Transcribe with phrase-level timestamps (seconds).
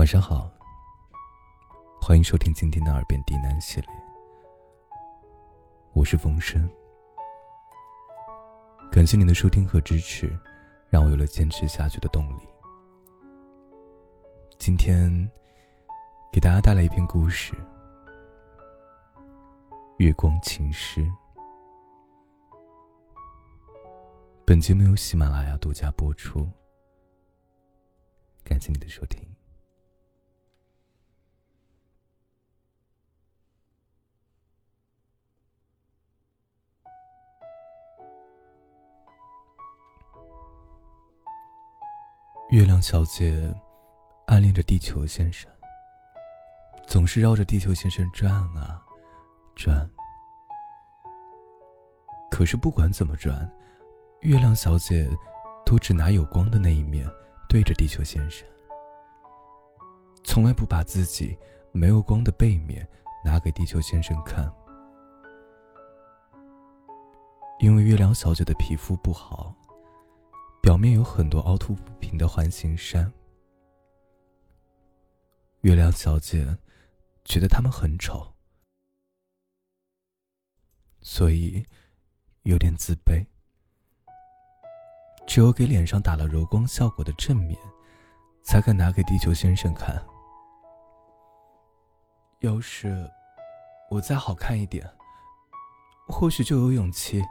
[0.00, 0.50] 晚上好，
[2.00, 3.90] 欢迎收听今天的耳边低喃系列。
[5.92, 6.66] 我是风声，
[8.90, 10.34] 感谢您的收听和支持，
[10.88, 12.48] 让我有了坚持下去的动力。
[14.58, 15.12] 今天
[16.32, 17.52] 给大家带来一篇故事，
[19.98, 21.02] 《月光情诗》。
[24.46, 26.48] 本节目由喜马拉雅独家播出，
[28.42, 29.22] 感谢你的收听。
[42.50, 43.54] 月亮小姐
[44.26, 45.48] 暗恋着地球先生，
[46.84, 48.82] 总是绕着地球先生转啊
[49.54, 49.88] 转。
[52.28, 53.48] 可是不管怎么转，
[54.22, 55.08] 月亮小姐
[55.64, 57.08] 都只拿有光的那一面
[57.48, 58.44] 对着地球先生，
[60.24, 61.38] 从来不把自己
[61.70, 62.84] 没有光的背面
[63.24, 64.52] 拿给地球先生看。
[67.60, 69.54] 因为月亮小姐的皮肤不好。
[70.60, 73.12] 表面有很多凹凸不平的环形山，
[75.62, 76.58] 月亮小姐
[77.24, 78.34] 觉得它们很丑，
[81.00, 81.64] 所以
[82.42, 83.24] 有点自卑。
[85.26, 87.58] 只有给脸上打了柔光效果的正面，
[88.42, 90.00] 才敢拿给地球先生看。
[92.40, 93.10] 要是
[93.90, 94.88] 我再好看一点，
[96.06, 97.22] 或许就有勇气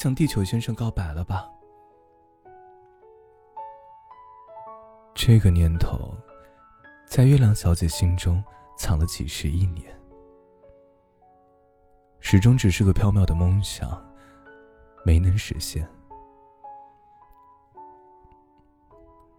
[0.00, 1.48] 向地球先生告白了吧。
[5.22, 6.16] 这个念头，
[7.06, 8.42] 在月亮小姐心中
[8.78, 9.94] 藏了几十亿年，
[12.20, 14.02] 始终只是个缥缈的梦想，
[15.04, 15.86] 没能实现。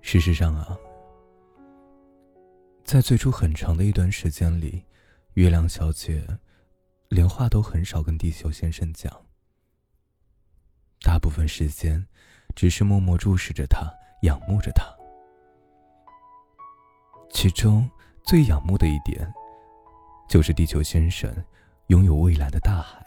[0.02, 0.78] 事实上啊，
[2.84, 4.86] 在最初很长的一段时间里，
[5.34, 6.24] 月亮小姐
[7.10, 9.12] 连话都很少跟地球先生讲，
[11.02, 12.06] 大部分时间
[12.56, 13.92] 只是默默注视着他，
[14.22, 15.01] 仰慕着他。
[17.32, 17.90] 其中
[18.24, 19.34] 最仰慕的一点，
[20.28, 21.34] 就是地球先生
[21.88, 23.02] 拥有蔚蓝的大海。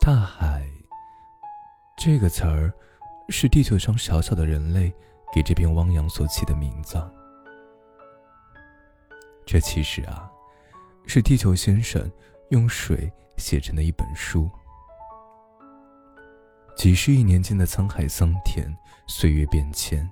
[0.00, 0.64] 大海
[1.96, 2.72] 这个词儿，
[3.30, 4.92] 是地球上小小的人类
[5.32, 7.02] 给这片汪洋所起的名字。
[9.46, 10.30] 这其实啊，
[11.06, 12.10] 是地球先生
[12.50, 14.48] 用水写成的一本书。
[16.76, 18.76] 几十亿年间的沧海桑田，
[19.06, 20.08] 岁月变迁。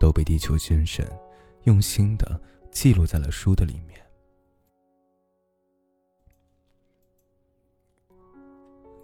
[0.00, 1.06] 都被地球先生
[1.64, 2.40] 用心的
[2.72, 4.00] 记录在了书的里面。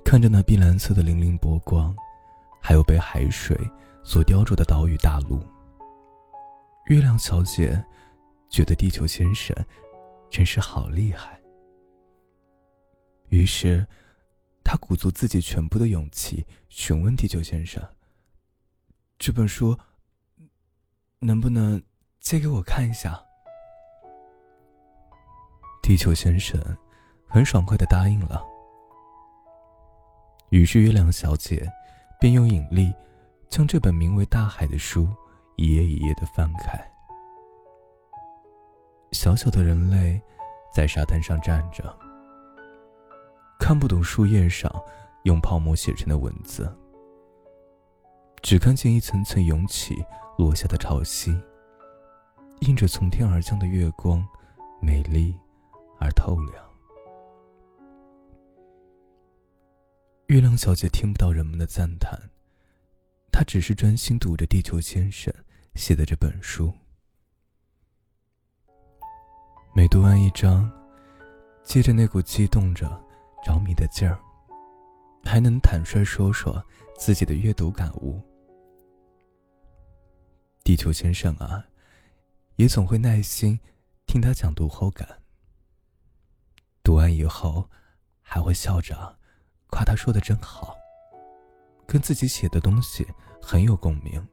[0.03, 1.95] 看着那碧蓝色的粼粼波光，
[2.62, 3.55] 还有被海水
[4.03, 5.39] 所雕琢的岛屿大陆，
[6.87, 7.84] 月亮小姐
[8.49, 9.55] 觉得地球先生
[10.31, 11.39] 真是好厉害。
[13.28, 13.87] 于是，
[14.65, 17.87] 她鼓足自己全部的勇气，询问地球先生
[19.19, 19.78] ：“这本书。”
[21.21, 21.82] 能不能
[22.21, 23.19] 借给我看一下？
[25.82, 26.60] 地球先生
[27.27, 28.44] 很爽快的答应了。
[30.50, 31.71] 于是月亮小姐
[32.21, 32.93] 便用引力
[33.49, 35.09] 将这本名为《大海》的书
[35.56, 36.78] 一页一页的翻开。
[39.12, 40.21] 小小的人类
[40.75, 41.97] 在沙滩上站着，
[43.59, 44.71] 看不懂树叶上
[45.25, 46.71] 用泡沫写成的文字，
[48.47, 49.97] 只看见一层层涌起。
[50.39, 51.37] 落下的潮汐，
[52.61, 54.25] 映着从天而降的月光，
[54.81, 55.34] 美丽
[55.99, 56.65] 而透亮。
[60.27, 62.21] 月亮小姐听不到人们的赞叹，
[63.33, 65.34] 她只是专心读着地球先生
[65.75, 66.73] 写的这本书。
[69.75, 70.71] 每读完一章，
[71.65, 72.87] 接着那股激动着、
[73.43, 74.21] 着迷的劲儿，
[75.25, 76.63] 还能坦率说说
[76.97, 78.23] 自己的阅读感悟。
[80.66, 81.65] 地球先生啊，
[82.57, 83.60] 也总会耐心
[84.04, 85.07] 听他讲读后感。
[86.83, 87.71] 读完以后，
[88.21, 89.16] 还会笑着
[89.71, 90.77] 夸他说的真好，
[91.86, 93.07] 跟自己写的东西
[93.41, 94.27] 很有共鸣。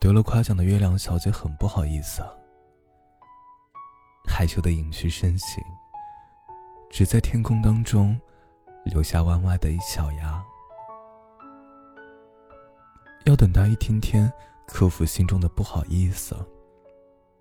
[0.00, 2.22] 得了夸奖的月亮小姐很不好意思，
[4.26, 5.62] 害羞的隐去身形，
[6.88, 8.18] 只在天空当中
[8.86, 10.42] 留下弯弯的一小牙。
[13.26, 14.32] 要等他一天天
[14.68, 16.36] 克服心中的不好意思，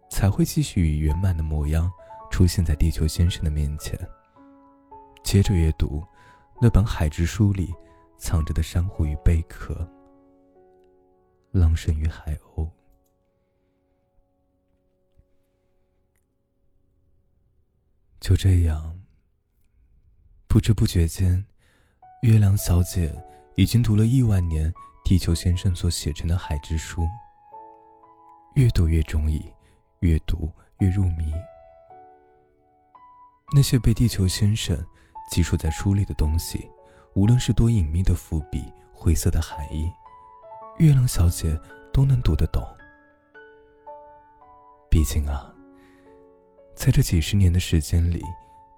[0.09, 1.91] 才会继续以圆满的模样
[2.31, 3.97] 出现在地球先生的面前。
[5.23, 6.03] 接着阅读
[6.59, 7.71] 那本海之书里
[8.17, 9.87] 藏着的珊瑚与贝壳，
[11.51, 12.67] 浪生于海鸥。
[18.19, 18.99] 就这样，
[20.47, 21.45] 不知不觉间，
[22.23, 23.15] 月亮小姐
[23.55, 24.73] 已经读了亿万年
[25.05, 27.07] 地球先生所写成的海之书。
[28.55, 29.53] 越读越中意，
[29.99, 31.31] 越读越入迷。
[33.53, 34.75] 那些被地球先生
[35.29, 36.67] 记述在书里的东西，
[37.13, 39.91] 无论是多隐秘的伏笔、晦涩的含义，
[40.79, 41.55] 月亮小姐
[41.93, 42.65] 都能读得懂。
[44.89, 45.53] 毕竟啊。
[46.75, 48.23] 在这几十年的时间里，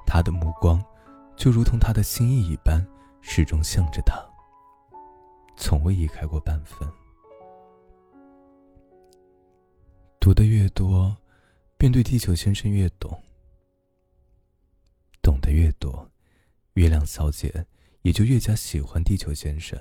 [0.05, 0.83] 他的目光
[1.37, 2.85] 就如同他的心意一般，
[3.21, 4.21] 始终向着他，
[5.57, 6.87] 从未移开过半分。
[10.19, 11.17] 读的越多，
[11.77, 13.11] 便对地球先生越懂；
[15.21, 16.09] 懂得越多，
[16.73, 17.65] 月亮小姐
[18.03, 19.77] 也就越加喜欢地球先生。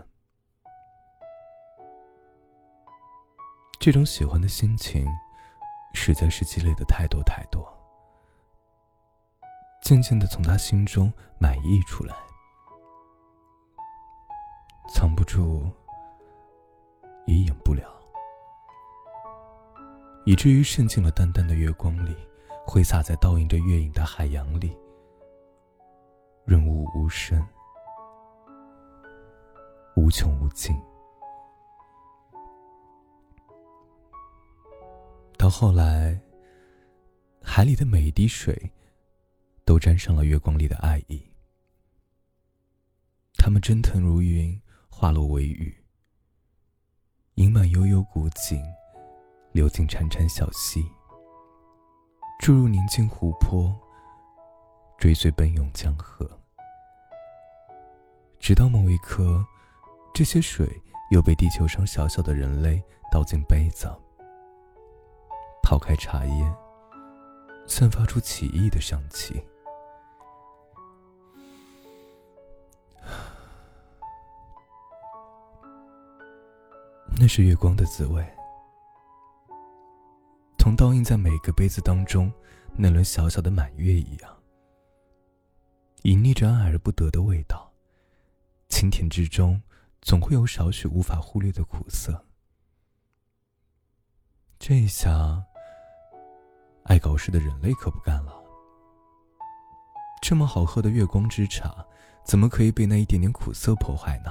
[3.79, 5.07] 这种喜欢的心情，
[5.93, 7.65] 实在是积累的太多太多。
[9.83, 12.17] 渐渐的从他心中满溢出来，
[15.27, 15.69] 住，
[17.27, 17.93] 也掩不了，
[20.25, 22.17] 以至于渗进了淡淡的月光里，
[22.65, 24.75] 挥洒在倒映着月影的海洋里，
[26.45, 27.45] 润物无声，
[29.97, 30.75] 无穷无尽。
[35.37, 36.19] 到后来，
[37.43, 38.73] 海里的每一滴水。
[39.67, 41.21] 都沾上了月光里的爱意，
[43.37, 44.63] 它们蒸腾如云，
[44.99, 45.77] 化落为雨，
[47.35, 48.59] 盈满悠悠古井，
[49.53, 50.91] 流进潺潺小溪，
[52.41, 53.79] 注入宁静湖泊，
[54.97, 56.27] 追随奔涌江河，
[58.39, 59.45] 直到某一刻，
[60.15, 60.67] 这些水
[61.11, 62.83] 又被地球上小小的人类
[63.13, 63.87] 倒进杯子，
[65.63, 66.55] 泡开茶叶，
[67.67, 69.47] 散发出奇异的香气。
[77.27, 78.25] 是月光的滋味，
[80.59, 82.33] 同倒映在每个杯子当中
[82.77, 84.37] 那轮小小的满月一样，
[86.03, 87.73] 隐匿着爱而不得的味道。
[88.69, 89.63] 清甜之中，
[90.03, 92.25] 总会有少许无法忽略的苦涩。
[94.59, 95.45] 这下，
[96.85, 98.35] 爱搞事的人类可不干了。
[100.23, 101.87] 这么好喝的月光之茶，
[102.25, 104.31] 怎么可以被那一点点苦涩破坏呢？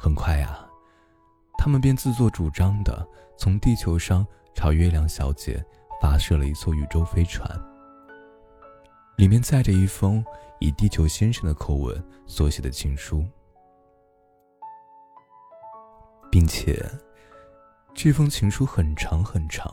[0.00, 0.64] 很快呀，
[1.58, 3.06] 他们便自作主张的
[3.36, 4.24] 从地球上
[4.54, 5.62] 朝月亮小姐
[6.00, 7.50] 发射了一艘宇宙飞船，
[9.16, 10.24] 里面载着一封
[10.60, 13.24] 以地球先生的口吻所写的情书，
[16.30, 16.80] 并且
[17.92, 19.68] 这封情书很长很长，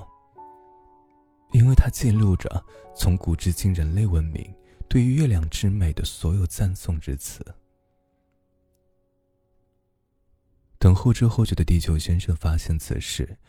[1.51, 4.51] 因为它记录着从古至今人类文明
[4.89, 7.45] 对于月亮之美的所有赞颂之词。
[10.85, 13.39] 等后知后觉的地球先生发现此事，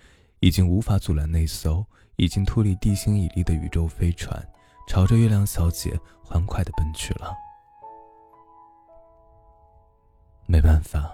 [0.40, 1.84] 已经无法阻拦那艘
[2.16, 4.42] 已经脱离地心引力的宇宙飞船，
[4.88, 7.34] 朝着月亮小姐欢快的奔去了。
[10.46, 11.12] 没办法，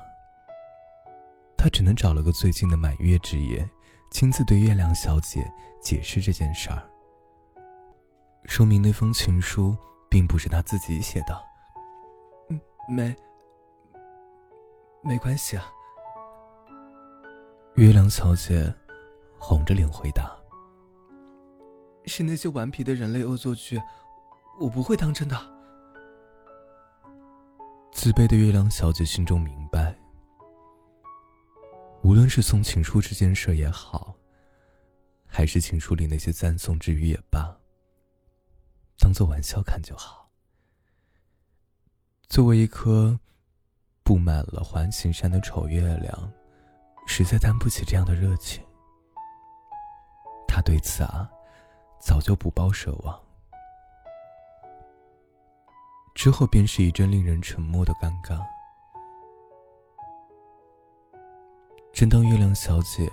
[1.58, 3.68] 他只能找了个最近的满月之夜，
[4.12, 6.88] 亲自对月亮小姐解释这件事儿，
[8.44, 9.76] 说明那封情书
[10.08, 11.44] 并不是他自己写的。
[12.48, 13.12] 嗯，没，
[15.02, 15.64] 没关系啊。
[17.76, 18.72] 月亮小姐
[19.38, 20.30] 红着脸回答
[22.04, 23.80] ：“是那些顽皮的人类恶作剧，
[24.60, 25.34] 我不会当真的。”
[27.90, 29.98] 自卑的月亮小姐心中明白，
[32.02, 34.14] 无论是送情书这件事也好，
[35.26, 37.56] 还是情书里那些赞颂之语也罢，
[38.98, 40.30] 当做玩笑看就好。
[42.28, 43.18] 作为一颗
[44.02, 46.32] 布满了环形山的丑月亮。
[47.06, 48.64] 实在担不起这样的热情，
[50.48, 51.30] 他对此啊，
[51.98, 53.20] 早就不抱奢望。
[56.14, 58.38] 之后便是一阵令人沉默的尴尬。
[61.92, 63.10] 正当月亮小姐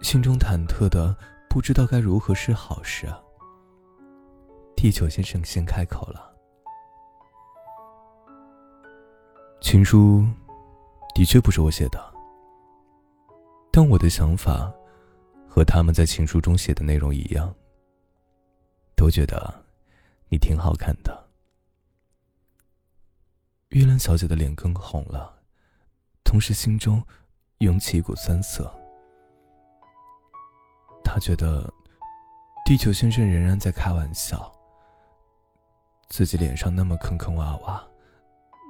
[0.00, 1.16] 心中忐忑的
[1.48, 3.06] 不知道该如何是好时，
[4.76, 6.34] 地球先生先开口了
[9.62, 10.26] ：“情书
[11.14, 12.10] 的确不是我写的。”
[13.74, 14.70] 但我的想法，
[15.48, 17.52] 和他们在情书中写的内容一样，
[18.94, 19.64] 都觉得
[20.28, 21.26] 你挺好看的。
[23.70, 25.34] 月亮小姐的脸更红了，
[26.22, 27.02] 同时心中
[27.60, 28.70] 涌起一股酸涩。
[31.02, 31.72] 他觉得，
[32.66, 34.52] 地球先生仍然在开玩笑。
[36.10, 37.82] 自己脸上那么坑坑洼洼，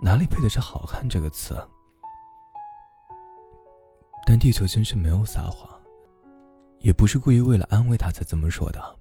[0.01, 1.61] 哪里配得上“好汉”这个词？
[4.25, 5.69] 但地球先生没有撒谎，
[6.79, 8.99] 也不是故意为了安慰他才这么说的。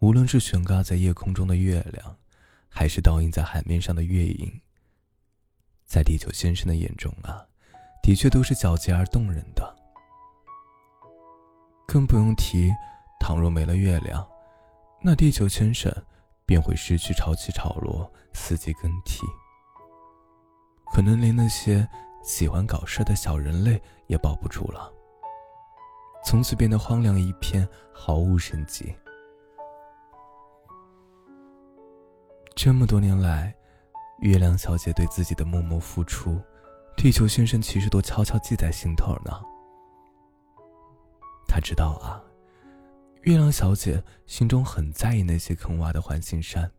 [0.00, 2.16] 无论是悬挂在夜空中的月亮，
[2.68, 4.60] 还是倒映在海面上的月影，
[5.84, 7.46] 在地球先生的眼中啊，
[8.02, 9.76] 的确都是皎洁而动人的。
[11.86, 12.70] 更不用提，
[13.18, 14.26] 倘若没了月亮，
[15.02, 15.92] 那地球先生。
[16.46, 19.20] 便会失去潮起潮落、四季更替，
[20.92, 21.88] 可能连那些
[22.22, 24.92] 喜欢搞事的小人类也保不住了。
[26.24, 28.94] 从此变得荒凉一片，毫无生机。
[32.54, 33.54] 这么多年来，
[34.20, 36.38] 月亮小姐对自己的默默付出，
[36.96, 39.40] 地球先生其实都悄悄记在心头呢。
[41.48, 42.22] 他知道啊。
[43.22, 46.70] 月亮小姐心中很在意那些坑洼的环形山，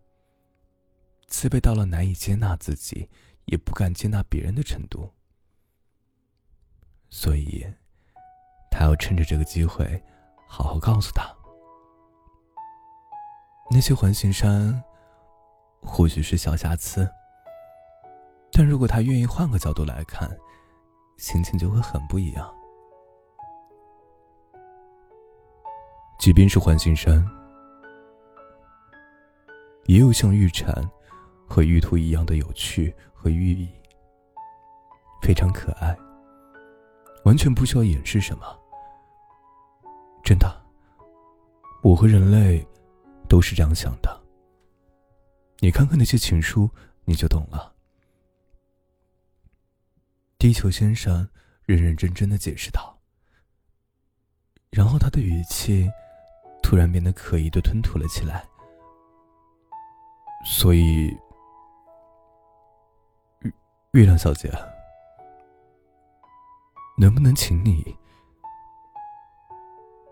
[1.27, 3.07] 自卑到了难以接纳自己，
[3.45, 5.11] 也不敢接纳别人的程度。
[7.11, 7.63] 所以，
[8.71, 10.01] 他要趁着这个机会，
[10.47, 11.23] 好好告诉他：
[13.69, 14.81] 那些环形山
[15.81, 17.07] 或许是小瑕疵，
[18.51, 20.29] 但如果他愿意换个角度来看，
[21.17, 22.51] 心情就会很不一样。
[26.17, 27.23] 即便是环形山，
[29.85, 30.73] 也有像玉蝉
[31.45, 33.69] 和玉兔一样的有趣和寓意，
[35.21, 35.97] 非常可爱，
[37.23, 38.45] 完全不需要掩饰什么。
[40.23, 40.61] 真的，
[41.83, 42.65] 我和人类
[43.27, 44.21] 都是这样想的。
[45.59, 46.69] 你看看那些情书，
[47.05, 47.73] 你就懂了。
[50.37, 51.27] 地球先生
[51.65, 52.99] 认认真真的解释道，
[54.69, 55.89] 然后他的语气。
[56.63, 58.47] 突然变得可疑的吞吐了起来，
[60.45, 61.07] 所以，
[63.41, 63.51] 月
[63.91, 64.49] 月亮小姐，
[67.01, 67.97] 能不能请你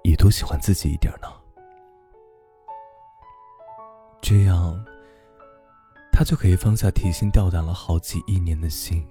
[0.01, 1.27] 也多喜欢自己一点呢？
[4.19, 4.83] 这样，
[6.11, 9.07] 他就可以放下提心吊胆了好几亿年的心，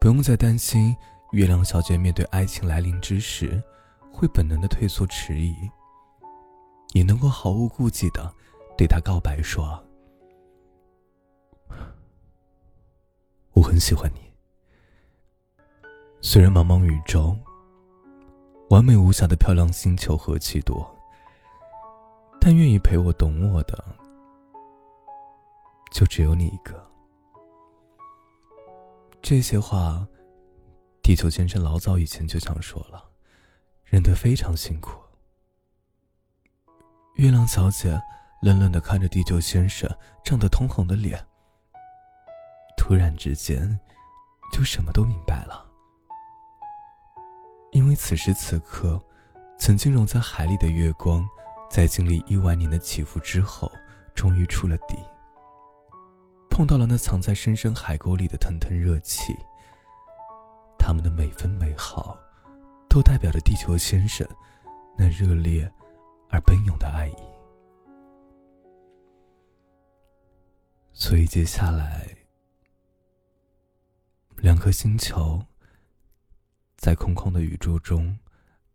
[0.00, 0.96] 不用再担心
[1.32, 3.62] 月亮小姐面对爱情来临之时，
[4.10, 5.54] 会本能的退缩迟疑。
[6.94, 8.32] 也能够毫无顾忌的
[8.78, 9.84] 对他告白说
[13.52, 14.33] ：“我很喜欢你。
[16.26, 17.36] 虽然茫茫宇宙，
[18.70, 20.90] 完美无瑕的漂亮星球何其多，
[22.40, 23.84] 但愿意陪我懂我的，
[25.92, 26.82] 就只有你一个。”
[29.20, 30.08] 这些话，
[31.02, 33.04] 地球先生老早以前就想说了，
[33.84, 34.98] 忍得非常辛苦。
[37.16, 38.00] 月亮小姐
[38.40, 39.88] 愣愣的看着地球先生
[40.24, 41.22] 涨得通红的脸，
[42.78, 43.78] 突然之间，
[44.54, 45.60] 就什么都明白了。
[47.74, 49.02] 因为此时此刻，
[49.58, 51.28] 曾经融在海里的月光，
[51.68, 53.70] 在经历亿万年的起伏之后，
[54.14, 54.96] 终于出了底。
[56.48, 59.34] 碰到了那藏在深深海沟里的腾腾热气。
[60.78, 62.16] 他们的每分每毫，
[62.88, 64.24] 都代表着地球先生
[64.96, 65.70] 那热烈。
[66.30, 67.16] 而奔涌的爱意，
[70.92, 72.08] 所以接下来，
[74.38, 75.40] 两颗星球
[76.84, 78.14] 在空旷的宇宙中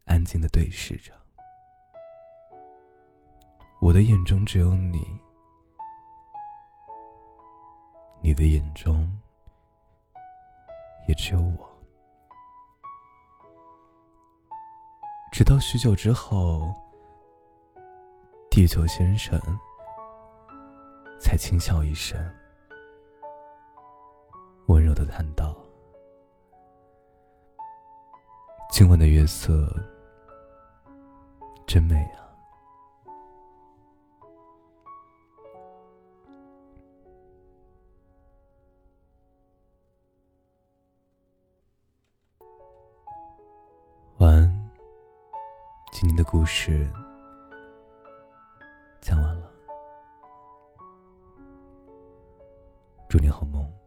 [0.05, 1.13] 安静的对视着。
[3.79, 5.05] 我的眼中只有你，
[8.19, 9.07] 你的眼中
[11.07, 11.69] 也只有我。
[15.31, 16.73] 直到许久之后。
[18.49, 19.39] 地球先生
[21.21, 22.19] 才轻笑一声，
[24.65, 25.55] 温柔的叹道
[28.71, 29.67] ：“今晚的月色
[31.67, 32.29] 真美啊。”
[44.19, 44.71] 晚安，
[45.91, 46.89] 今天的故事。
[49.01, 49.51] 讲完了，
[53.09, 53.78] 祝你好梦。